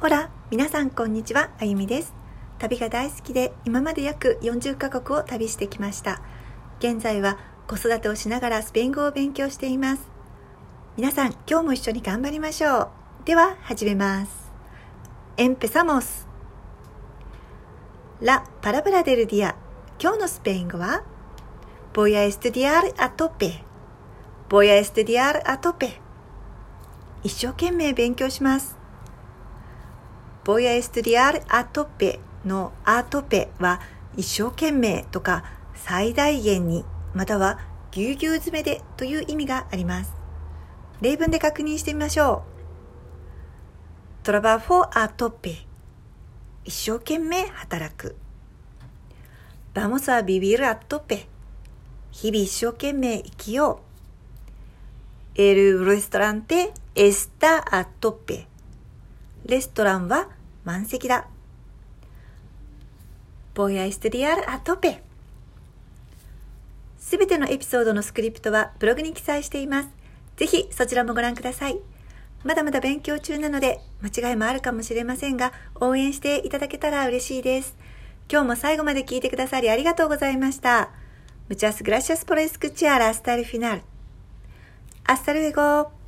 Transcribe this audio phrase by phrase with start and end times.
[0.00, 2.14] ほら、皆さんこんにちは、あゆみです。
[2.58, 6.22] 旅が大好きで、今まで約40カ国を旅してきました。
[6.78, 7.36] 現在は
[7.68, 10.10] 子育てをしながらスペイン語を勉強しています。
[10.96, 12.88] 皆さん、今日も一緒に頑張りましょう。
[13.26, 14.50] では、始めます。
[15.36, 16.26] Empezamos!
[18.22, 19.54] La palabra del día
[20.00, 21.04] 今日のスペイン語は
[21.92, 23.52] Voy a estudiar a tope
[24.48, 25.90] Voy a estudiar a tope
[27.22, 28.79] 一生懸命勉強します。
[30.44, 33.80] ボイアエストリアルアトペのアートペは
[34.16, 35.44] 一生懸命とか
[35.74, 37.58] 最大限にまたは
[37.90, 40.14] ぎゅうぎゅう詰めでという意味があります。
[41.00, 42.44] 例文で確認してみましょ
[44.22, 44.24] う。
[44.24, 45.66] トラバーフォアートペ
[46.64, 48.16] 一生懸命働く。
[49.74, 51.26] バモサビビルアトペ
[52.10, 53.80] 日々一生懸命生きよ
[55.36, 55.40] う。
[55.40, 58.49] エルレストランテエスタアトペ。
[59.50, 60.28] レストランは
[60.64, 61.28] 満席だ。
[63.54, 65.00] Voy a estudiar a tope
[66.98, 69.88] すべてのエピソードのスクリプトはブログに記載しています。
[70.36, 71.78] ぜひそちらもご覧ください。
[72.44, 77.76] まだまだ勉強中なので間違いもあるかもしれませんが応援していただけたら嬉しいです。
[78.30, 80.90] 今日も最後まで聞いてくださりありがとうございました。
[81.48, 83.82] Muchas gracias por escuchar hasta el final.
[85.04, 85.99] Hasta luego.